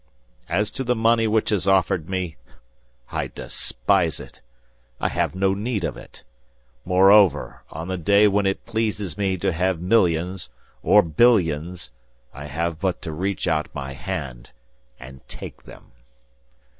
As 0.49 0.71
to 0.71 0.83
the 0.83 0.95
money 0.95 1.27
which 1.27 1.51
is 1.51 1.67
offered 1.67 2.09
me, 2.09 2.35
I 3.11 3.27
despise 3.27 4.19
it! 4.19 4.41
I 4.99 5.09
have 5.09 5.35
no 5.35 5.53
need 5.53 5.83
of 5.83 5.95
it. 5.95 6.23
Moreover, 6.85 7.61
on 7.69 7.87
the 7.87 7.99
day 7.99 8.27
when 8.27 8.47
it 8.47 8.65
pleases 8.65 9.15
me 9.15 9.37
to 9.37 9.51
have 9.51 9.79
millions, 9.79 10.49
or 10.81 11.03
billions, 11.03 11.91
I 12.33 12.47
have 12.47 12.79
but 12.79 13.03
to 13.03 13.11
reach 13.11 13.47
out 13.47 13.69
my 13.75 13.93
hand 13.93 14.49
and 14.99 15.21
take 15.27 15.65
them. 15.65 15.91